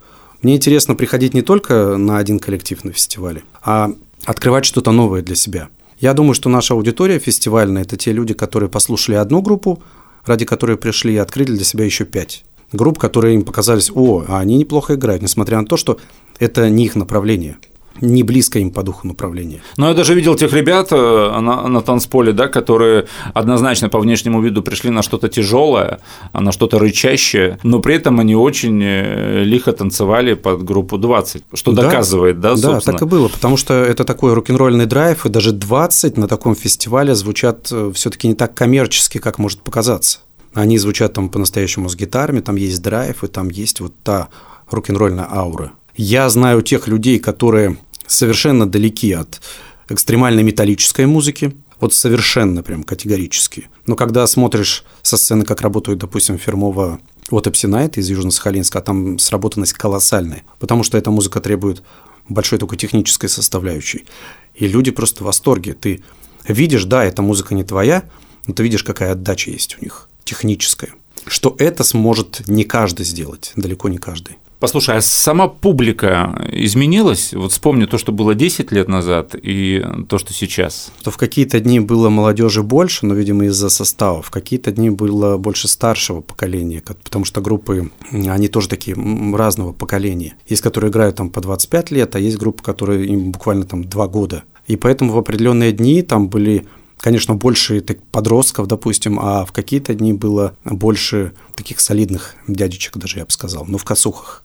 мне 0.46 0.58
интересно 0.58 0.94
приходить 0.94 1.34
не 1.34 1.42
только 1.42 1.98
на 1.98 2.20
один 2.20 2.38
коллектив 2.38 2.84
на 2.84 2.92
фестивале, 2.92 3.42
а 3.64 3.92
открывать 4.26 4.64
что-то 4.64 4.92
новое 4.92 5.24
для 5.24 5.34
себя. 5.34 5.70
Я 6.00 6.14
думаю, 6.14 6.36
что 6.36 6.50
наша 6.50 6.76
аудитория 6.76 7.18
фестивальная– 7.18 7.82
это 7.82 7.98
те 7.98 8.12
люди, 8.12 8.36
которые 8.36 8.70
послушали 8.70 9.16
одну 9.16 9.42
группу, 9.42 9.82
ради 10.24 10.46
которой 10.46 10.78
пришли 10.78 11.16
и 11.16 11.18
открыли 11.18 11.54
для 11.54 11.66
себя 11.66 11.84
еще 11.84 12.06
пять 12.06 12.46
групп, 12.72 13.00
которые 13.00 13.34
им 13.34 13.44
показались, 13.44 13.90
о, 13.92 14.24
а 14.28 14.40
они 14.40 14.58
неплохо 14.58 14.94
играют, 14.94 15.24
несмотря 15.24 15.60
на 15.60 15.66
то, 15.66 15.78
что 15.78 15.98
это 16.38 16.70
не 16.70 16.86
их 16.86 16.96
направление, 16.96 17.58
не 18.02 18.24
близко 18.24 18.60
им 18.60 18.72
по 18.72 18.84
духу 18.84 19.08
направление. 19.08 19.62
Но 19.78 19.88
я 19.90 19.94
даже 19.94 20.14
видел 20.14 20.36
тех 20.36 20.52
ребят 20.54 20.90
э, 20.92 20.96
на, 21.40 21.68
на 21.68 21.82
танцполе, 21.82 22.34
да, 22.34 22.48
которые 22.48 23.06
однозначно 23.34 23.90
по 23.90 24.00
внешнему 24.00 24.42
виду 24.42 24.62
пришли 24.64 24.90
на 24.90 25.02
что-то 25.02 25.30
тяжелое, 25.30 26.00
на 26.34 26.52
что-то 26.52 26.80
рычащее, 26.80 27.58
но 27.64 27.80
при 27.80 27.96
этом 27.96 28.20
они 28.20 28.36
очень 28.36 28.82
э, 28.84 29.44
лихо 29.44 29.72
танцевали 29.72 30.34
под 30.34 30.64
группу 30.64 30.98
20, 30.98 31.44
что 31.54 31.72
Да. 31.72 31.84
доказывает, 31.84 32.40
да, 32.40 32.52
Да, 32.56 32.58
собственно. 32.58 32.98
так 32.98 33.08
и 33.08 33.10
было, 33.10 33.28
потому 33.30 33.58
что 33.58 33.74
это 33.74 34.04
такой 34.04 34.34
рок-н-ролльный 34.34 34.86
драйв, 34.86 35.26
и 35.26 35.30
даже 35.30 35.52
20 35.52 36.18
на 36.18 36.28
таком 36.28 36.56
фестивале 36.56 37.16
звучат 37.16 37.72
все-таки 37.94 38.28
не 38.28 38.34
так 38.36 38.54
коммерчески, 38.56 39.18
как 39.20 39.38
может 39.40 39.62
показаться. 39.62 40.20
Они 40.54 40.78
звучат 40.78 41.14
там 41.14 41.30
по-настоящему 41.30 41.90
с 41.90 41.96
гитарами, 41.96 42.40
там 42.40 42.56
есть 42.56 42.82
драйв, 42.82 43.24
и 43.24 43.28
там 43.28 43.50
есть 43.50 43.80
вот 43.82 43.94
та 44.04 44.30
рок-н-ролльная 44.70 45.28
аура. 45.30 45.72
Я 45.98 46.30
знаю 46.30 46.62
тех 46.62 46.88
людей, 46.88 47.20
которые 47.20 47.78
совершенно 48.06 48.70
далеки 48.70 49.14
от 49.14 49.42
экстремальной 49.88 50.44
металлической 50.44 51.06
музыки, 51.06 51.56
вот 51.80 51.94
совершенно 51.94 52.64
прям 52.64 52.84
категорически. 52.84 53.70
Но 53.86 53.96
когда 53.96 54.28
смотришь 54.28 54.84
со 55.02 55.18
сцены, 55.18 55.46
как 55.46 55.62
работают, 55.62 56.00
допустим, 56.00 56.38
фирмово 56.38 57.00
от 57.30 57.48
Эпсинайт 57.48 57.98
из 57.98 58.10
Южно-Сахалинска, 58.10 58.80
а 58.80 58.82
там 58.82 59.20
сработанность 59.20 59.74
колоссальная, 59.74 60.44
потому 60.60 60.84
что 60.84 60.98
эта 60.98 61.12
музыка 61.12 61.40
требует 61.40 61.82
большой 62.28 62.60
только 62.60 62.76
технической 62.76 63.30
составляющей. 63.30 64.06
И 64.54 64.68
люди 64.68 64.92
просто 64.92 65.24
в 65.24 65.28
восторге. 65.28 65.74
Ты 65.74 66.04
видишь, 66.48 66.86
да, 66.86 67.04
эта 67.06 67.22
музыка 67.22 67.56
не 67.56 67.64
твоя, 67.64 68.04
но 68.48 68.54
ты 68.54 68.64
видишь, 68.64 68.84
какая 68.84 69.14
отдача 69.14 69.52
есть 69.52 69.78
у 69.80 69.84
них, 69.84 70.10
техническая. 70.24 70.92
Что 71.26 71.56
это 71.58 71.84
сможет 71.84 72.48
не 72.48 72.64
каждый 72.64 73.06
сделать, 73.06 73.54
далеко 73.56 73.90
не 73.90 73.98
каждый. 73.98 74.38
Послушай, 74.60 74.98
а 74.98 75.02
сама 75.02 75.48
публика 75.48 76.48
изменилась? 76.52 77.34
Вот 77.34 77.52
вспомни 77.52 77.86
то, 77.86 77.98
что 77.98 78.12
было 78.12 78.36
10 78.36 78.72
лет 78.72 78.88
назад 78.88 79.36
и 79.36 79.86
то, 80.08 80.18
что 80.18 80.34
сейчас. 80.34 80.92
То 81.04 81.12
в 81.12 81.18
какие-то 81.18 81.60
дни 81.60 81.80
было 81.80 82.10
молодежи 82.10 82.64
больше, 82.64 83.06
но, 83.06 83.14
видимо, 83.14 83.46
из-за 83.46 83.70
состава. 83.70 84.22
В 84.22 84.32
какие-то 84.32 84.72
дни 84.72 84.90
было 84.90 85.38
больше 85.38 85.68
старшего 85.68 86.22
поколения, 86.22 86.82
потому 87.04 87.26
что 87.26 87.42
группы, 87.42 87.92
они 88.12 88.48
тоже 88.48 88.70
такие 88.70 88.96
разного 89.36 89.74
поколения. 89.74 90.36
Есть, 90.48 90.62
которые 90.62 90.90
играют 90.90 91.18
там 91.18 91.30
по 91.30 91.42
25 91.42 91.92
лет, 91.92 92.16
а 92.16 92.20
есть 92.20 92.38
группы, 92.38 92.64
которые 92.64 93.06
им 93.08 93.32
буквально 93.32 93.66
там 93.66 93.84
2 93.84 94.08
года. 94.08 94.44
И 94.68 94.78
поэтому 94.78 95.12
в 95.12 95.18
определенные 95.18 95.74
дни 95.74 96.02
там 96.02 96.30
были 96.30 96.66
конечно, 96.98 97.36
больше 97.36 97.82
подростков, 98.12 98.68
допустим, 98.68 99.20
а 99.20 99.46
в 99.46 99.52
какие-то 99.52 99.94
дни 99.94 100.14
было 100.14 100.56
больше 100.64 101.34
таких 101.56 101.80
солидных 101.80 102.36
дядечек 102.48 102.98
даже, 102.98 103.20
я 103.20 103.26
бы 103.26 103.32
сказал, 103.32 103.66
ну, 103.68 103.78
в 103.78 103.84
косухах. 103.84 104.45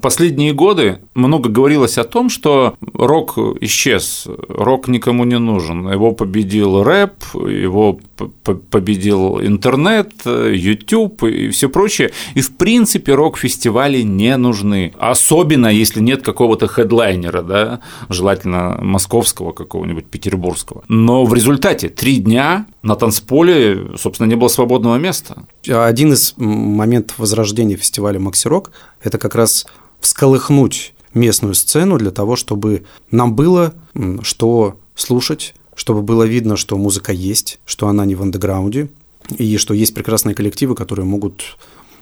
Последние 0.00 0.52
годы 0.52 1.00
много 1.14 1.48
говорилось 1.48 1.98
о 1.98 2.04
том, 2.04 2.30
что 2.30 2.74
рок 2.94 3.38
исчез, 3.60 4.26
рок 4.48 4.88
никому 4.88 5.24
не 5.24 5.38
нужен. 5.38 5.90
Его 5.90 6.12
победил 6.12 6.82
рэп, 6.82 7.12
его 7.34 7.98
победил 8.70 9.40
интернет, 9.40 10.12
YouTube 10.24 11.24
и 11.24 11.48
все 11.50 11.68
прочее. 11.68 12.12
И 12.34 12.40
в 12.40 12.56
принципе 12.56 13.14
рок-фестивали 13.14 14.02
не 14.02 14.36
нужны. 14.36 14.92
Особенно 14.98 15.66
если 15.66 16.00
нет 16.00 16.22
какого-то 16.22 16.68
хедлайнера, 16.68 17.42
да, 17.42 17.80
желательно 18.08 18.78
московского 18.82 19.52
какого-нибудь, 19.52 20.06
петербургского. 20.06 20.82
Но 20.88 21.24
в 21.24 21.34
результате 21.34 21.88
три 21.88 22.18
дня 22.18 22.66
на 22.82 22.94
танцполе, 22.94 23.90
собственно, 23.96 24.28
не 24.28 24.36
было 24.36 24.48
свободного 24.48 24.96
места. 24.96 25.44
Один 25.68 26.12
из 26.12 26.34
моментов 26.36 27.18
возрождения 27.18 27.76
фестиваля 27.76 28.18
Макси 28.18 28.48
Рок– 28.48 28.72
это 29.02 29.18
как 29.18 29.34
раз 29.34 29.66
всколыхнуть 30.00 30.94
местную 31.14 31.54
сцену 31.54 31.98
для 31.98 32.10
того, 32.10 32.36
чтобы 32.36 32.84
нам 33.10 33.34
было 33.34 33.74
что 34.22 34.76
слушать, 34.94 35.54
чтобы 35.74 36.02
было 36.02 36.24
видно, 36.24 36.56
что 36.56 36.76
музыка 36.76 37.12
есть, 37.12 37.58
что 37.64 37.88
она 37.88 38.04
не 38.04 38.14
в 38.14 38.22
андеграунде, 38.22 38.88
и 39.36 39.56
что 39.58 39.74
есть 39.74 39.94
прекрасные 39.94 40.34
коллективы, 40.34 40.74
которые 40.74 41.06
могут 41.06 41.56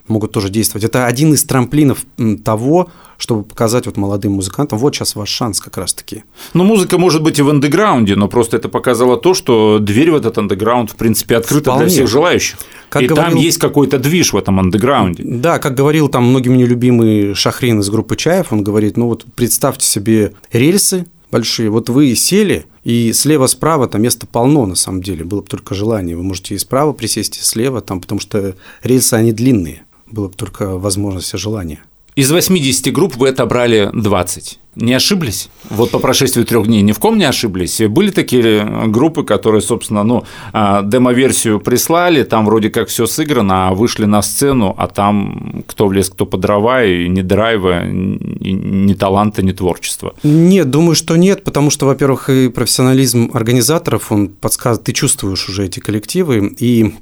могут 0.09 0.33
тоже 0.33 0.49
действовать. 0.49 0.85
Это 0.85 1.07
один 1.07 1.33
из 1.35 1.45
трамплинов 1.45 2.05
того, 2.45 2.89
чтобы 3.19 3.43
показать 3.43 3.87
вот 3.87 3.97
молодым 3.97 4.33
музыкантам, 4.33 4.79
вот 4.79 4.95
сейчас 4.95 5.17
ваш 5.17 5.29
шанс 5.29 5.61
как 5.61 5.77
раз-таки. 5.77 6.25
Ну, 6.55 6.65
музыка 6.65 6.99
может 6.99 7.23
быть 7.23 7.39
и 7.39 7.43
в 7.43 7.51
андеграунде, 7.51 8.15
но 8.15 8.29
просто 8.29 8.57
это 8.57 8.69
показало 8.69 9.17
то, 9.17 9.35
что 9.35 9.79
дверь 9.81 10.13
в 10.13 10.17
этот 10.17 10.39
андеграунд, 10.39 10.93
в 10.93 10.97
принципе, 10.97 11.37
открыта 11.37 11.71
Вполне. 11.71 11.87
для 11.87 11.93
всех 11.93 12.09
желающих. 12.09 12.59
Как 12.89 13.03
и 13.03 13.07
говорил... 13.07 13.33
там 13.33 13.37
есть 13.37 13.59
какой-то 13.59 13.99
движ 13.99 14.33
в 14.33 14.37
этом 14.37 14.61
андеграунде. 14.61 15.25
Да, 15.27 15.59
как 15.59 15.75
говорил 15.75 16.09
там 16.09 16.25
многими 16.25 16.57
нелюбимый 16.57 17.35
Шахрин 17.35 17.81
из 17.81 17.91
группы 17.91 18.17
Чаев, 18.17 18.53
он 18.53 18.63
говорит, 18.63 18.97
ну 18.97 19.09
вот 19.09 19.25
представьте 19.35 19.85
себе 19.85 20.35
рельсы, 20.53 21.07
большие. 21.31 21.71
Вот 21.71 21.89
вы 21.89 22.15
сели, 22.15 22.67
и 22.85 23.13
слева-справа 23.13 23.89
там 23.89 24.03
места 24.03 24.27
полно, 24.27 24.65
на 24.65 24.77
самом 24.77 25.03
деле, 25.03 25.25
было 25.25 25.41
бы 25.41 25.47
только 25.47 25.75
желание. 25.75 26.17
Вы 26.17 26.23
можете 26.23 26.55
и 26.55 26.59
справа 26.59 26.93
присесть, 26.93 27.39
и 27.39 27.43
слева, 27.43 27.81
там, 27.81 28.01
потому 28.01 28.21
что 28.21 28.55
рельсы, 28.83 29.15
они 29.15 29.33
длинные 29.33 29.83
было 30.11 30.29
бы 30.29 30.35
только 30.35 30.79
возможность 30.79 31.35
и 31.35 31.39
желание. 31.39 31.81
Из 32.19 32.33
80 32.33 32.93
групп 32.93 33.15
вы 33.15 33.29
отобрали 33.29 33.91
20. 33.93 34.59
Не 34.75 34.95
ошиблись? 34.95 35.51
Вот 35.71 35.93
по 35.93 36.01
прошествии 36.01 36.43
трех 36.43 36.67
дней 36.67 36.83
ни 36.83 36.91
в 36.91 36.99
ком 36.99 37.17
не 37.17 37.23
ошиблись. 37.23 37.81
Были 37.89 38.11
такие 38.11 38.65
группы, 38.89 39.23
которые, 39.23 39.61
собственно, 39.61 40.03
ну, 40.03 40.25
а, 40.53 40.83
демо-версию 40.83 41.61
прислали, 41.61 42.25
там 42.25 42.47
вроде 42.47 42.71
как 42.71 42.89
все 42.89 43.07
сыграно, 43.07 43.69
а 43.69 43.75
вышли 43.75 44.05
на 44.05 44.21
сцену, 44.23 44.75
а 44.77 44.89
там 44.89 45.63
кто 45.69 45.87
влез, 45.87 46.11
кто 46.11 46.27
по 46.27 46.37
дрова, 46.37 46.83
и 46.83 47.09
ни 47.09 47.23
драйва, 47.23 47.85
ни 47.87 48.95
таланта, 48.95 49.43
ни 49.43 49.53
творчества. 49.53 50.13
Нет, 50.25 50.71
думаю, 50.71 50.97
что 50.97 51.15
нет, 51.15 51.45
потому 51.45 51.71
что, 51.71 51.87
во-первых, 51.87 52.31
и 52.31 52.49
профессионализм 52.49 53.31
организаторов, 53.33 54.11
он 54.11 54.27
подсказывает, 54.27 54.83
ты 54.83 54.93
чувствуешь 54.93 55.49
уже 55.49 55.67
эти 55.67 55.79
коллективы, 55.79 56.53
и 56.59 56.95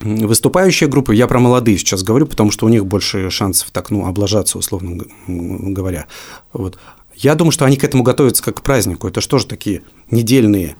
Выступающие 0.00 0.88
группы, 0.88 1.14
я 1.14 1.26
про 1.26 1.40
молодые 1.40 1.78
сейчас 1.78 2.02
говорю, 2.02 2.26
потому 2.26 2.50
что 2.50 2.66
у 2.66 2.68
них 2.68 2.86
больше 2.86 3.30
шансов 3.30 3.70
так, 3.70 3.90
ну, 3.90 4.06
облажаться, 4.06 4.58
условно 4.58 5.04
говоря. 5.26 6.06
Вот. 6.52 6.78
Я 7.16 7.34
думаю, 7.34 7.50
что 7.50 7.64
они 7.64 7.76
к 7.76 7.84
этому 7.84 8.04
готовятся 8.04 8.42
как 8.42 8.58
к 8.58 8.62
празднику. 8.62 9.08
Это 9.08 9.20
же 9.20 9.46
такие 9.46 9.82
недельные 10.10 10.76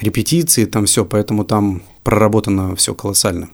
репетиции, 0.00 0.66
там 0.66 0.84
все, 0.84 1.04
поэтому 1.04 1.44
там 1.44 1.82
проработано 2.02 2.76
все 2.76 2.94
колоссально. 2.94 3.48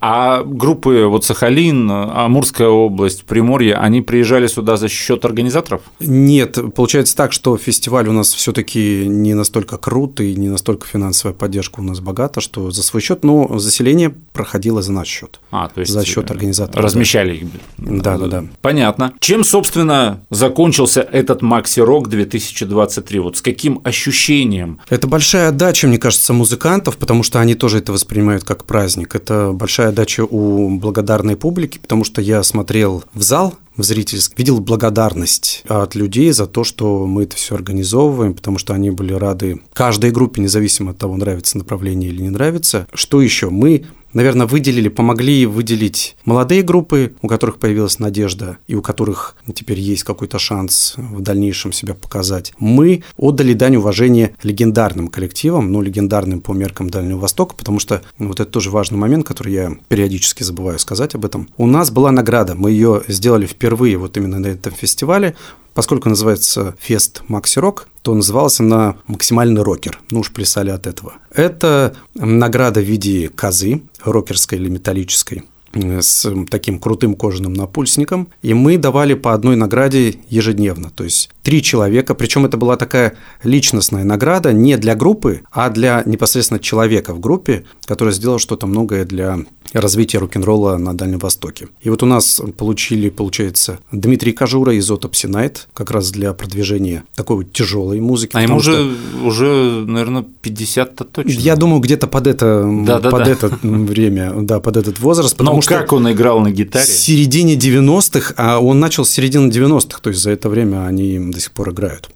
А 0.00 0.42
группы 0.42 1.06
вот 1.06 1.24
Сахалин, 1.24 1.90
Амурская 1.90 2.68
область, 2.68 3.24
Приморье, 3.24 3.74
они 3.74 4.02
приезжали 4.02 4.46
сюда 4.46 4.76
за 4.76 4.88
счет 4.88 5.24
организаторов? 5.24 5.82
Нет, 6.00 6.58
получается 6.74 7.16
так, 7.16 7.32
что 7.32 7.56
фестиваль 7.56 8.08
у 8.08 8.12
нас 8.12 8.32
все-таки 8.32 9.06
не 9.06 9.34
настолько 9.34 9.76
крут 9.78 10.20
и 10.20 10.34
не 10.34 10.48
настолько 10.48 10.86
финансовая 10.86 11.34
поддержка 11.34 11.80
у 11.80 11.82
нас 11.82 12.00
богата, 12.00 12.40
что 12.40 12.70
за 12.70 12.82
свой 12.82 13.02
счет, 13.02 13.24
но 13.24 13.58
заселение 13.58 14.14
проходило 14.32 14.82
за 14.82 14.92
наш 14.92 15.08
счет. 15.08 15.40
А, 15.50 15.68
то 15.68 15.80
есть 15.80 15.92
за 15.92 16.04
счет 16.04 16.30
организаторов. 16.30 16.84
Размещали 16.84 17.36
их. 17.36 17.48
Да, 17.78 18.18
да, 18.18 18.26
да. 18.26 18.44
Понятно. 18.60 19.14
Чем, 19.20 19.44
собственно, 19.44 20.20
закончился 20.30 21.00
этот 21.00 21.42
Макси 21.42 21.80
Рок 21.80 22.08
2023? 22.08 23.18
Вот 23.20 23.36
с 23.36 23.42
каким 23.42 23.80
ощущением? 23.84 24.80
Это 24.88 25.06
большая 25.06 25.48
отдача, 25.48 25.86
мне 25.86 25.98
кажется, 25.98 26.32
музыкантов, 26.32 26.96
потому 26.96 27.22
что 27.22 27.40
они 27.40 27.54
тоже 27.54 27.78
это 27.78 27.92
воспринимают 27.92 28.44
как 28.44 28.64
праздник. 28.64 29.14
Это 29.14 29.52
большая 29.62 29.92
дача 29.92 30.24
у 30.24 30.76
благодарной 30.76 31.36
публики, 31.36 31.78
потому 31.78 32.02
что 32.02 32.20
я 32.20 32.42
смотрел 32.42 33.04
в 33.14 33.22
зал, 33.22 33.54
в 33.76 33.82
зрительский, 33.82 34.34
видел 34.36 34.60
благодарность 34.60 35.62
от 35.68 35.94
людей 35.94 36.30
за 36.32 36.46
то, 36.46 36.64
что 36.64 37.06
мы 37.06 37.24
это 37.24 37.36
все 37.36 37.54
организовываем, 37.54 38.34
потому 38.34 38.58
что 38.58 38.74
они 38.74 38.90
были 38.90 39.12
рады 39.12 39.60
каждой 39.72 40.10
группе, 40.10 40.40
независимо 40.42 40.92
от 40.92 40.98
того, 40.98 41.16
нравится 41.16 41.58
направление 41.58 42.10
или 42.10 42.22
не 42.22 42.30
нравится. 42.30 42.86
Что 42.92 43.20
еще? 43.20 43.50
Мы 43.50 43.84
наверное, 44.12 44.46
выделили, 44.46 44.88
помогли 44.88 45.46
выделить 45.46 46.16
молодые 46.24 46.62
группы, 46.62 47.14
у 47.22 47.28
которых 47.28 47.58
появилась 47.58 47.98
надежда 47.98 48.58
и 48.66 48.74
у 48.74 48.82
которых 48.82 49.36
теперь 49.54 49.80
есть 49.80 50.04
какой-то 50.04 50.38
шанс 50.38 50.94
в 50.96 51.20
дальнейшем 51.20 51.72
себя 51.72 51.94
показать. 51.94 52.52
Мы 52.58 53.04
отдали 53.16 53.54
дань 53.54 53.76
уважения 53.76 54.34
легендарным 54.42 55.08
коллективам, 55.08 55.72
ну, 55.72 55.82
легендарным 55.82 56.40
по 56.40 56.52
меркам 56.52 56.90
Дальнего 56.90 57.18
Востока, 57.18 57.54
потому 57.54 57.78
что 57.78 58.02
ну, 58.18 58.28
вот 58.28 58.40
это 58.40 58.50
тоже 58.50 58.70
важный 58.70 58.98
момент, 58.98 59.26
который 59.26 59.52
я 59.52 59.72
периодически 59.88 60.42
забываю 60.42 60.78
сказать 60.78 61.14
об 61.14 61.24
этом. 61.24 61.48
У 61.56 61.66
нас 61.66 61.90
была 61.90 62.10
награда, 62.12 62.54
мы 62.54 62.70
ее 62.70 63.02
сделали 63.08 63.46
впервые 63.62 63.96
вот 63.96 64.16
именно 64.16 64.40
на 64.40 64.48
этом 64.48 64.72
фестивале, 64.72 65.36
Поскольку 65.74 66.10
называется 66.10 66.74
фест 66.78 67.22
Макси 67.28 67.58
Рок, 67.58 67.88
то 68.02 68.14
назывался 68.14 68.62
на 68.62 68.96
максимальный 69.06 69.62
рокер. 69.62 70.00
Ну 70.10 70.20
уж 70.20 70.30
плясали 70.30 70.68
от 70.68 70.86
этого. 70.86 71.14
Это 71.30 71.96
награда 72.14 72.80
в 72.80 72.84
виде 72.84 73.30
козы, 73.30 73.80
рокерской 74.04 74.58
или 74.58 74.68
металлической 74.68 75.44
с 75.74 76.32
таким 76.50 76.78
крутым 76.78 77.14
кожаным 77.14 77.52
напульсником, 77.54 78.28
и 78.42 78.54
мы 78.54 78.78
давали 78.78 79.14
по 79.14 79.34
одной 79.34 79.56
награде 79.56 80.16
ежедневно, 80.28 80.90
то 80.90 81.04
есть 81.04 81.30
три 81.42 81.62
человека, 81.62 82.14
причем 82.14 82.44
это 82.44 82.56
была 82.56 82.76
такая 82.76 83.14
личностная 83.42 84.04
награда 84.04 84.52
не 84.52 84.76
для 84.76 84.94
группы, 84.94 85.42
а 85.50 85.70
для 85.70 86.02
непосредственно 86.06 86.60
человека 86.60 87.14
в 87.14 87.20
группе, 87.20 87.64
который 87.86 88.12
сделал 88.12 88.38
что-то 88.38 88.66
многое 88.66 89.04
для 89.04 89.38
развития 89.72 90.18
рок-н-ролла 90.18 90.76
на 90.76 90.94
Дальнем 90.94 91.18
Востоке. 91.18 91.68
И 91.80 91.90
вот 91.90 92.02
у 92.02 92.06
нас 92.06 92.40
получили, 92.58 93.08
получается, 93.08 93.78
Дмитрий 93.90 94.32
Кожура 94.32 94.74
из 94.74 94.90
Autopsy 94.90 95.28
Night, 95.30 95.60
как 95.72 95.90
раз 95.90 96.10
для 96.10 96.32
продвижения 96.34 97.04
такой 97.14 97.36
вот 97.36 97.52
тяжелой 97.52 98.00
музыки. 98.00 98.36
А 98.36 98.42
ему 98.42 98.56
уже, 98.56 98.72
что... 98.72 99.26
уже, 99.26 99.84
наверное, 99.86 100.24
50-то 100.42 101.04
точно. 101.04 101.30
Я 101.30 101.56
думаю, 101.56 101.80
где-то 101.80 102.06
под 102.06 102.26
это, 102.26 102.68
да, 102.84 103.00
да, 103.00 103.10
под 103.10 103.24
да. 103.24 103.30
это 103.30 103.58
время, 103.62 104.32
да, 104.42 104.60
под 104.60 104.76
этот 104.76 105.00
возраст. 105.00 105.36
Потому 105.36 105.61
что 105.62 105.74
как 105.74 105.92
он 105.92 106.10
играл 106.10 106.40
на 106.40 106.50
гитаре? 106.50 106.84
В 106.84 106.88
середине 106.88 107.56
90-х, 107.56 108.34
а 108.36 108.58
он 108.58 108.80
начал 108.80 109.04
с 109.04 109.10
середины 109.10 109.50
90-х, 109.50 110.00
то 110.00 110.10
есть 110.10 110.22
за 110.22 110.30
это 110.30 110.48
время 110.48 110.86
они 110.86 111.18
до 111.18 111.40
сих 111.40 111.52
пор 111.52 111.70
играют. 111.70 112.10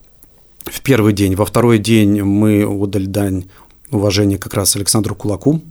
В 0.65 0.81
первый 0.81 1.12
день. 1.12 1.35
Во 1.37 1.45
второй 1.45 1.79
день 1.79 2.23
мы 2.23 2.65
отдали 2.67 3.07
дань 3.07 3.45
уважения 3.91 4.38
как 4.38 4.55
раз 4.55 4.76
Александру 4.76 5.15
Кулаку, 5.15 5.62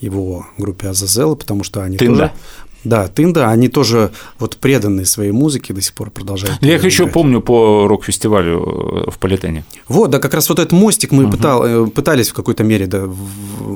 его 0.00 0.46
группе 0.58 0.88
Азазела, 0.88 1.34
потому 1.34 1.64
что 1.64 1.82
они 1.82 1.96
Тында. 1.96 2.28
тоже... 2.28 2.32
Да, 2.84 3.08
Тында, 3.08 3.50
они 3.50 3.68
тоже 3.68 4.10
вот 4.38 4.58
преданные 4.58 5.06
своей 5.06 5.32
музыке 5.32 5.72
до 5.72 5.80
сих 5.80 5.94
пор 5.94 6.10
продолжают. 6.10 6.58
Я 6.60 6.76
их 6.76 6.84
еще 6.84 7.06
помню 7.06 7.40
по 7.40 7.88
рок-фестивалю 7.88 9.06
э, 9.06 9.10
в 9.10 9.18
Политене. 9.18 9.64
Вот, 9.88 10.10
да, 10.10 10.18
как 10.18 10.34
раз 10.34 10.48
вот 10.48 10.58
этот 10.58 10.72
мостик 10.72 11.10
мы 11.10 11.24
угу. 11.24 11.32
пытал, 11.32 11.86
пытались 11.86 12.28
в 12.28 12.34
какой-то 12.34 12.62
мере 12.62 12.86
да, 12.86 13.08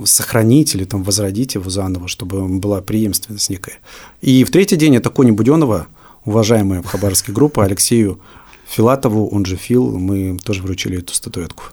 сохранить 0.05 0.75
или 0.75 0.85
там 0.85 1.03
возродить 1.03 1.55
его 1.55 1.71
заново, 1.71 2.07
чтобы 2.07 2.47
была 2.59 2.81
преемственность 2.83 3.51
некая. 3.51 3.79
И 4.21 4.45
в 4.45 4.51
третий 4.51 4.77
день 4.77 4.97
это 4.97 5.11
Кони 5.11 5.31
Буденова, 5.31 5.87
уважаемая 6.25 6.83
хабаровская 6.83 7.35
группа, 7.35 7.65
Алексею 7.65 8.21
Филатову, 8.69 9.29
он 9.29 9.47
же 9.47 9.57
Фил, 9.57 9.99
мы 9.99 10.39
тоже 10.45 10.63
вручили 10.63 10.99
эту 10.99 11.15
статуэтку. 11.15 11.65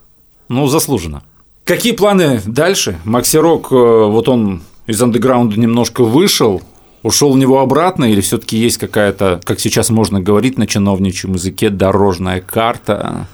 Ну, 0.47 0.67
заслуженно. 0.67 1.23
Какие 1.65 1.93
планы 1.93 2.41
дальше? 2.45 2.99
Макси 3.03 3.37
Рок, 3.37 3.71
э, 3.71 3.75
вот 3.75 4.29
он 4.29 4.61
из 4.87 5.01
андеграунда 5.01 5.59
немножко 5.59 6.03
вышел, 6.03 6.61
ушел 7.05 7.31
в 7.31 7.37
него 7.37 7.59
обратно, 7.59 8.05
или 8.05 8.19
все-таки 8.19 8.57
есть 8.57 8.77
какая-то, 8.77 9.39
как 9.43 9.59
сейчас 9.59 9.91
можно 9.91 10.19
говорить 10.19 10.57
на 10.57 10.65
чиновничьем 10.65 11.33
языке, 11.33 11.69
дорожная 11.69 12.41
карта? 12.41 13.27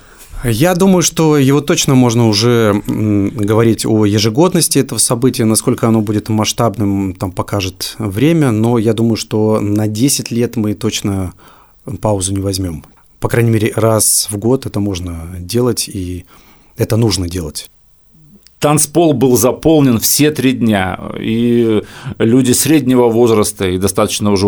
Я 0.43 0.75
думаю, 0.75 1.03
что 1.03 1.37
его 1.37 1.61
точно 1.61 1.95
можно 1.95 2.27
уже 2.27 2.81
говорить 2.85 3.85
о 3.85 4.05
ежегодности 4.05 4.79
этого 4.79 4.99
события, 4.99 5.45
насколько 5.45 5.87
оно 5.87 6.01
будет 6.01 6.27
масштабным, 6.27 7.13
там 7.13 7.31
покажет 7.31 7.95
время, 7.97 8.51
но 8.51 8.77
я 8.77 8.93
думаю, 8.93 9.15
что 9.15 9.61
на 9.61 9.87
10 9.87 10.31
лет 10.31 10.57
мы 10.57 10.73
точно 10.73 11.33
паузу 12.01 12.33
не 12.33 12.41
возьмем. 12.41 12.83
По 13.21 13.29
крайней 13.29 13.51
мере, 13.51 13.71
раз 13.75 14.27
в 14.31 14.37
год 14.37 14.65
это 14.65 14.81
можно 14.81 15.29
делать, 15.39 15.87
и 15.87 16.25
это 16.75 16.97
нужно 16.97 17.29
делать. 17.29 17.69
Танцпол 18.61 19.13
был 19.13 19.37
заполнен 19.37 19.97
все 19.97 20.29
три 20.29 20.51
дня, 20.51 20.99
и 21.19 21.81
люди 22.19 22.51
среднего 22.51 23.07
возраста, 23.07 23.67
и 23.67 23.79
достаточно 23.79 24.31
уже 24.31 24.45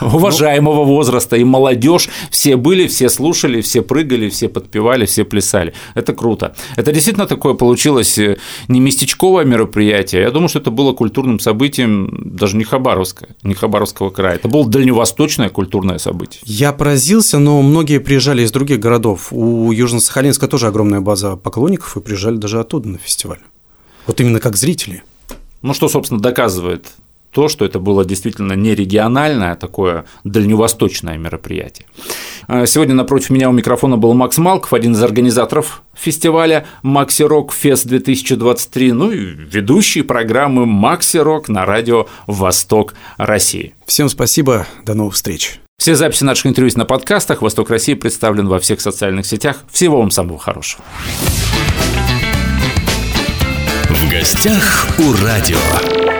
уважаемого 0.00 0.84
возраста, 0.84 1.36
и 1.36 1.42
молодежь, 1.42 2.08
все 2.30 2.56
были, 2.56 2.86
все 2.86 3.08
слушали, 3.08 3.60
все 3.60 3.82
прыгали, 3.82 4.28
все 4.28 4.48
подпевали, 4.48 5.06
все 5.06 5.24
плясали. 5.24 5.74
Это 5.96 6.12
круто. 6.14 6.54
Это 6.76 6.92
действительно 6.92 7.26
такое 7.26 7.54
получилось 7.54 8.16
э, 8.16 8.36
не 8.68 8.78
местечковое 8.78 9.44
мероприятие, 9.44 10.22
я 10.22 10.30
думаю, 10.30 10.48
что 10.48 10.60
это 10.60 10.70
было 10.70 10.92
культурным 10.92 11.40
событием 11.40 12.32
даже 12.36 12.56
не 12.56 12.62
Хабаровска, 12.62 13.26
не 13.42 13.54
Хабаровского 13.54 14.10
края, 14.10 14.36
это 14.36 14.46
было 14.46 14.68
дальневосточное 14.68 15.48
культурное 15.48 15.98
событие. 15.98 16.40
Я 16.46 16.72
поразился, 16.72 17.40
но 17.40 17.60
многие 17.60 17.98
приезжали 17.98 18.42
из 18.42 18.52
других 18.52 18.78
городов. 18.78 19.32
У 19.32 19.72
Южно-Сахалинска 19.72 20.46
тоже 20.46 20.68
огромная 20.68 21.00
база 21.00 21.34
поклонников, 21.34 21.96
и 21.96 22.00
приезжали 22.00 22.36
даже 22.36 22.60
оттуда 22.60 22.88
на 22.88 22.98
фестиваль. 22.98 23.31
Вот 24.06 24.20
именно 24.20 24.40
как 24.40 24.56
зрители. 24.56 25.02
Ну, 25.62 25.74
что, 25.74 25.88
собственно, 25.88 26.20
доказывает 26.20 26.86
то, 27.32 27.48
что 27.48 27.64
это 27.64 27.78
было 27.78 28.04
действительно 28.04 28.52
не 28.52 28.74
региональное, 28.74 29.52
а 29.52 29.56
такое 29.56 30.04
дальневосточное 30.22 31.16
мероприятие. 31.16 31.86
А, 32.46 32.66
сегодня 32.66 32.94
напротив 32.94 33.30
меня 33.30 33.48
у 33.48 33.52
микрофона 33.52 33.96
был 33.96 34.12
Макс 34.12 34.38
Малков, 34.38 34.72
один 34.74 34.92
из 34.92 35.02
организаторов 35.02 35.82
фестиваля 35.94 36.66
Макси 36.82 37.22
Рок 37.22 37.52
Фест 37.54 37.86
2023, 37.86 38.92
ну 38.92 39.10
и 39.10 39.18
ведущий 39.18 40.02
программы 40.02 40.66
Макси 40.66 41.16
Рок 41.18 41.48
на 41.48 41.64
радио 41.64 42.06
Восток 42.26 42.94
России. 43.16 43.74
Всем 43.86 44.08
спасибо, 44.08 44.66
до 44.84 44.94
новых 44.94 45.14
встреч. 45.14 45.58
Все 45.78 45.96
записи 45.96 46.22
наших 46.22 46.46
интервью 46.46 46.72
на 46.76 46.84
подкастах. 46.84 47.42
Восток 47.42 47.70
России 47.70 47.94
представлен 47.94 48.46
во 48.46 48.60
всех 48.60 48.80
социальных 48.80 49.26
сетях. 49.26 49.64
Всего 49.72 49.98
вам 49.98 50.12
самого 50.12 50.38
хорошего. 50.38 50.84
Гостях 54.22 54.86
у 55.00 55.12
радио. 55.14 56.11